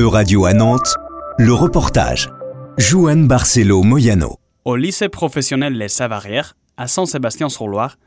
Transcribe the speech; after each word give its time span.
E-Radio 0.00 0.46
à 0.46 0.54
Nantes, 0.54 0.94
le 1.36 1.52
reportage. 1.52 2.30
Joanne 2.78 3.28
Barcelo 3.28 3.82
Moyano. 3.82 4.38
Au 4.64 4.74
lycée 4.74 5.10
professionnel 5.10 5.74
Les 5.74 5.88
Savarières, 5.88 6.56
à 6.78 6.86
Saint-Sébastien-sur-Loire, 6.86 7.98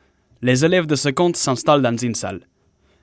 les 0.42 0.66
élèves 0.66 0.88
de 0.88 0.96
ce 0.96 1.10
compte 1.10 1.36
s'installent 1.36 1.84
dans 1.84 1.96
une 1.96 2.16
salle. 2.16 2.48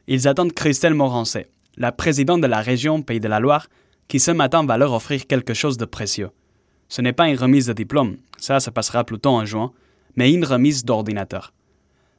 Ils 0.09 0.27
attendent 0.27 0.55
Christelle 0.55 0.95
Morancet, 0.95 1.53
la 1.77 1.93
présidente 1.93 2.41
de 2.41 2.49
la 2.49 2.63
région 2.63 3.01
Pays 3.01 3.21
de 3.21 3.29
la 3.29 3.39
Loire, 3.39 3.69
qui 4.09 4.19
ce 4.19 4.33
matin 4.33 4.67
va 4.67 4.77
leur 4.77 4.93
offrir 4.93 5.29
quelque 5.29 5.55
chose 5.55 5.79
de 5.79 5.85
précieux. 5.85 6.31
Ce 6.89 7.01
n'est 7.01 7.13
pas 7.13 7.29
une 7.29 7.39
remise 7.39 7.67
de 7.67 7.73
diplôme, 7.73 8.17
ça 8.39 8.59
se 8.59 8.71
passera 8.71 9.05
plutôt 9.05 9.31
en 9.31 9.45
juin, 9.45 9.71
mais 10.17 10.33
une 10.33 10.45
remise 10.45 10.85
d'ordinateur. 10.85 11.53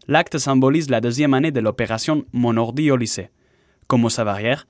L'acte 0.07 0.38
symbolise 0.38 0.89
la 0.89 1.01
deuxième 1.01 1.33
année 1.33 1.51
de 1.51 1.59
l'opération 1.59 2.23
Mon 2.31 2.55
ordi 2.55 2.91
au 2.91 2.95
lycée. 2.95 3.29
Comme 3.88 4.05
aux 4.05 4.09
Savarières, 4.09 4.65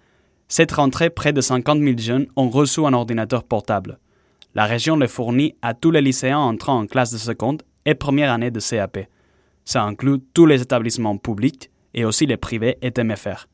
cette 0.52 0.74
rentrée, 0.74 1.10
près 1.10 1.32
de 1.32 1.40
50 1.40 1.80
000 1.80 1.98
jeunes 1.98 2.28
ont 2.36 2.50
reçu 2.50 2.82
un 2.82 2.92
ordinateur 2.92 3.46
portable. 3.46 4.00
La 4.54 4.66
région 4.66 4.98
le 4.98 5.08
fournit 5.08 5.56
à 5.62 5.74
tous 5.74 5.92
les 5.92 6.02
lycéens 6.02 6.40
entrant 6.40 6.78
en 6.78 6.88
classe 6.88 7.14
de 7.14 7.18
seconde 7.18 7.62
et 7.86 7.96
première 7.96 8.34
année 8.34 8.52
de 8.52 8.60
CAP. 8.60 9.08
Ça 9.64 9.82
inclut 9.82 10.20
tous 10.34 10.46
les 10.46 10.62
établissements 10.62 11.16
publics 11.16 11.72
et 11.94 12.04
aussi 12.04 12.26
les 12.26 12.36
privés 12.36 12.78
et 12.82 12.92
TMFR. 12.92 13.48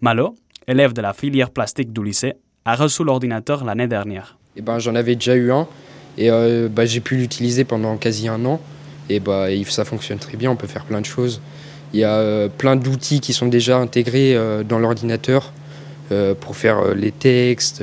Malo, 0.00 0.34
élève 0.66 0.92
de 0.92 1.00
la 1.00 1.12
filière 1.12 1.50
plastique 1.50 1.92
du 1.92 2.02
lycée, 2.02 2.34
a 2.64 2.74
reçu 2.74 3.04
l'ordinateur 3.04 3.64
l'année 3.64 3.86
dernière. 3.86 4.36
Eh 4.56 4.62
ben, 4.62 4.80
J'en 4.80 4.96
avais 4.96 5.14
déjà 5.14 5.36
eu 5.36 5.52
un 5.52 5.68
et 6.18 6.28
euh, 6.28 6.68
bah, 6.68 6.86
j'ai 6.86 7.00
pu 7.00 7.14
l'utiliser 7.14 7.62
pendant 7.62 7.96
quasi 7.98 8.26
un 8.26 8.44
an 8.46 8.60
et 9.08 9.20
bah, 9.20 9.46
ça 9.68 9.84
fonctionne 9.84 10.18
très 10.18 10.36
bien, 10.36 10.50
on 10.50 10.56
peut 10.56 10.66
faire 10.66 10.86
plein 10.86 11.00
de 11.00 11.06
choses. 11.06 11.40
Il 11.92 12.00
y 12.00 12.04
a 12.04 12.16
euh, 12.16 12.48
plein 12.48 12.74
d'outils 12.74 13.20
qui 13.20 13.32
sont 13.32 13.46
déjà 13.46 13.78
intégrés 13.78 14.34
euh, 14.34 14.64
dans 14.64 14.80
l'ordinateur 14.80 15.52
pour 16.40 16.56
faire 16.56 16.94
les 16.94 17.12
textes, 17.12 17.82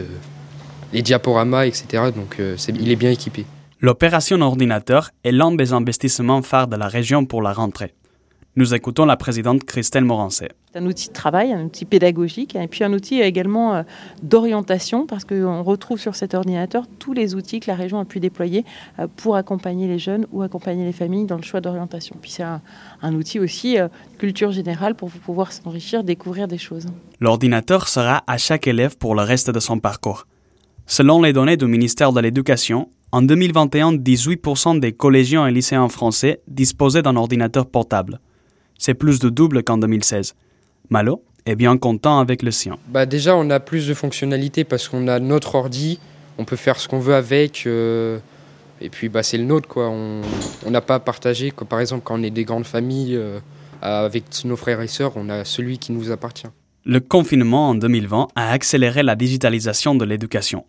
les 0.93 1.01
diaporamas, 1.01 1.65
etc. 1.65 2.11
Donc 2.15 2.37
il 2.39 2.91
est 2.91 2.95
bien 2.95 3.11
équipé. 3.11 3.45
L'opération 3.81 4.41
ordinateur 4.41 5.12
est 5.23 5.31
l'un 5.31 5.51
des 5.54 5.71
investissements 5.71 6.41
phares 6.41 6.67
de 6.67 6.76
la 6.76 6.87
région 6.87 7.26
pour 7.26 7.41
la 7.41 7.54
rentrée. 7.54 7.93
Nous 8.55 8.73
écoutons 8.73 9.05
la 9.05 9.15
présidente 9.15 9.63
Christelle 9.63 10.05
Morancet. 10.05 10.49
C'est 10.73 10.79
un 10.79 10.85
outil 10.87 11.09
de 11.09 11.13
travail, 11.13 11.53
un 11.53 11.65
outil 11.65 11.85
pédagogique 11.85 12.55
et 12.55 12.67
puis 12.67 12.83
un 12.83 12.91
outil 12.93 13.21
également 13.21 13.75
euh, 13.75 13.83
d'orientation 14.23 15.05
parce 15.05 15.23
qu'on 15.23 15.61
retrouve 15.61 15.99
sur 15.99 16.15
cet 16.15 16.33
ordinateur 16.33 16.85
tous 16.97 17.13
les 17.13 17.35
outils 17.35 17.59
que 17.59 17.70
la 17.70 17.75
région 17.75 17.99
a 17.99 18.05
pu 18.05 18.20
déployer 18.20 18.65
euh, 18.97 19.05
pour 19.17 19.35
accompagner 19.35 19.87
les 19.87 19.99
jeunes 19.99 20.25
ou 20.31 20.41
accompagner 20.41 20.83
les 20.83 20.93
familles 20.93 21.25
dans 21.25 21.37
le 21.37 21.43
choix 21.43 21.61
d'orientation. 21.61 22.15
Puis 22.20 22.31
c'est 22.31 22.43
un, 22.43 23.13
outil 23.13 23.39
aussi 23.39 23.77
euh, 23.77 23.87
culture 24.17 24.51
générale 24.51 24.95
pour 24.95 25.11
pouvoir 25.11 25.51
s'enrichir, 25.51 26.03
découvrir 26.03 26.47
des 26.47 26.57
choses. 26.57 26.87
L'ordinateur 27.20 27.87
sera 27.87 28.23
à 28.25 28.39
chaque 28.39 28.67
élève 28.67 28.97
pour 28.97 29.13
le 29.13 29.21
reste 29.21 29.51
de 29.51 29.59
son 29.59 29.79
parcours. 29.79 30.25
Selon 30.87 31.21
les 31.21 31.33
données 31.33 31.57
du 31.57 31.65
ministère 31.65 32.13
de 32.13 32.20
l'Éducation, 32.20 32.89
en 33.11 33.21
2021, 33.21 33.93
18% 33.93 34.79
des 34.79 34.91
collégiens 34.91 35.45
et 35.45 35.51
lycéens 35.51 35.87
français 35.87 36.41
disposaient 36.47 37.03
d'un 37.03 37.15
ordinateur 37.15 37.67
portable 37.67 38.20
c'est 38.80 38.96
plus 38.96 39.20
de 39.20 39.30
double 39.30 39.62
qu'en 39.62 39.77
2016. 39.77 40.34
Malo 40.90 41.24
est 41.46 41.55
bien 41.55 41.77
content 41.77 42.20
avec 42.20 42.41
le 42.41 42.49
sien. 42.49 42.77
Bah 42.88 43.05
déjà, 43.05 43.35
on 43.35 43.49
a 43.52 43.60
plus 43.60 43.88
de 43.88 43.94
fonctionnalités 43.94 44.63
parce 44.63 44.88
qu'on 44.88 45.08
a 45.08 45.20
notre 45.20 45.54
ordi, 45.54 45.99
on 46.40 46.46
peut 46.46 46.55
faire 46.55 46.80
ce 46.80 46.88
qu'on 46.88 47.00
veut 47.00 47.13
avec. 47.13 47.66
Euh, 47.68 48.18
et 48.82 48.90
puis, 48.90 49.10
bah, 49.10 49.22
c'est 49.24 49.38
le 49.38 49.44
nôtre, 49.44 49.68
quoi. 49.68 49.90
On 49.90 50.24
n'a 50.72 50.82
pas 50.82 50.96
à 50.96 51.00
partager. 51.00 51.52
Par 51.52 51.80
exemple, 51.82 52.02
quand 52.04 52.20
on 52.20 52.24
est 52.24 52.30
des 52.30 52.46
grandes 52.46 52.66
familles 52.66 53.16
euh, 53.16 53.40
avec 53.82 54.24
nos 54.46 54.55
frères 54.55 54.82
et 54.82 54.88
sœurs, 54.88 55.13
on 55.16 55.30
a 55.30 55.44
celui 55.44 55.77
qui 55.77 55.91
nous 55.91 56.12
appartient. 56.12 56.48
Le 56.85 57.02
confinement 57.02 57.70
en 57.70 57.76
2020 57.76 58.30
a 58.35 58.52
accéléré 58.52 59.04
la 59.04 59.16
digitalisation 59.16 59.96
de 59.96 60.05
l'éducation. 60.05 60.66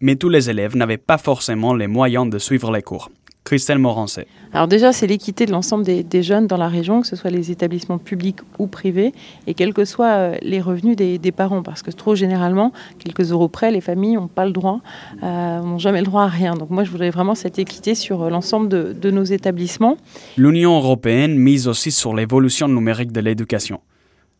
Mais 0.00 0.16
tous 0.16 0.28
les 0.28 0.50
élèves 0.50 0.76
n'avaient 0.76 0.98
pas 0.98 1.18
forcément 1.18 1.72
les 1.72 1.86
moyens 1.86 2.28
de 2.28 2.38
suivre 2.38 2.72
les 2.72 2.82
cours. 2.82 3.10
Christelle 3.44 3.78
Morancet. 3.78 4.26
Alors 4.52 4.68
déjà, 4.68 4.92
c'est 4.92 5.06
l'équité 5.06 5.46
de 5.46 5.50
l'ensemble 5.50 5.84
des, 5.84 6.22
jeunes 6.22 6.46
dans 6.46 6.56
la 6.56 6.68
région, 6.68 7.00
que 7.00 7.06
ce 7.06 7.16
soit 7.16 7.30
les 7.30 7.50
établissements 7.50 7.98
publics 7.98 8.38
ou 8.58 8.66
privés, 8.66 9.12
et 9.46 9.54
quels 9.54 9.74
que 9.74 9.84
soient 9.84 10.12
euh, 10.12 10.36
les 10.42 10.60
revenus 10.60 10.94
des, 10.96 11.32
parents, 11.32 11.62
parce 11.62 11.82
que 11.82 11.90
trop 11.90 12.14
généralement, 12.14 12.72
quelques 12.98 13.32
euros 13.32 13.48
près, 13.48 13.70
les 13.70 13.80
familles 13.80 14.14
n'ont 14.14 14.28
pas 14.28 14.44
le 14.44 14.52
droit, 14.52 14.80
euh, 15.22 15.60
n'ont 15.60 15.78
jamais 15.78 16.00
le 16.00 16.06
droit 16.06 16.22
à 16.22 16.28
rien. 16.28 16.54
Donc 16.54 16.70
moi, 16.70 16.84
je 16.84 16.90
voudrais 16.90 17.10
vraiment 17.10 17.34
cette 17.34 17.58
équité 17.58 17.94
sur 17.94 18.22
euh, 18.22 18.30
l'ensemble 18.30 18.68
de, 18.68 18.92
de 18.92 19.10
nos 19.10 19.24
établissements. 19.24 19.96
L'Union 20.36 20.76
européenne 20.76 21.36
mise 21.36 21.66
aussi 21.66 21.90
sur 21.90 22.14
l'évolution 22.14 22.68
numérique 22.68 23.10
de 23.10 23.20
l'éducation. 23.20 23.80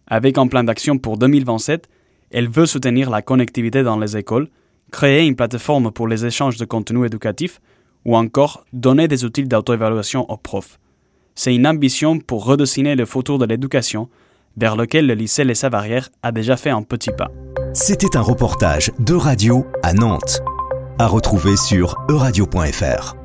Avec 0.07 0.39
un 0.39 0.47
plan 0.47 0.63
d'action 0.63 0.99
pour 0.99 1.17
2027, 1.17 1.89
elle 2.31 2.49
veut 2.49 2.67
soutenir 2.67 3.11
la 3.11 3.23
connectivité 3.23 3.83
dans 3.83 3.99
les 3.99 4.17
écoles, 4.17 4.49
créer 4.91 5.27
une 5.27 5.37
plateforme 5.37 5.91
pour 5.91 6.07
les 6.07 6.25
échanges 6.25 6.57
de 6.57 6.65
contenus 6.65 7.07
éducatifs, 7.07 7.61
ou 8.05 8.17
encore 8.17 8.65
donner 8.73 9.09
des 9.09 9.25
outils 9.25 9.45
d'auto-évaluation 9.45 10.31
aux 10.31 10.37
profs. 10.37 10.79
C'est 11.35 11.55
une 11.55 11.67
ambition 11.67 12.19
pour 12.19 12.45
redessiner 12.45 12.95
le 12.95 13.07
futur 13.07 13.39
de 13.39 13.47
l'éducation, 13.47 14.09
vers 14.57 14.77
lequel 14.77 15.07
le 15.07 15.15
lycée 15.15 15.45
Les 15.45 15.55
Savarières 15.55 16.11
a 16.23 16.33
déjà 16.33 16.57
fait 16.57 16.71
un 16.71 16.83
petit 16.83 17.11
pas. 17.11 17.31
C'était 17.73 18.17
un 18.17 18.21
reportage 18.21 18.91
de 18.99 19.15
radio 19.15 19.67
à 19.83 19.95
Nantes, 19.95 20.41
à 20.99 21.07
retrouver 21.07 21.57
sur 21.57 21.97
euradio.fr. 22.11 23.22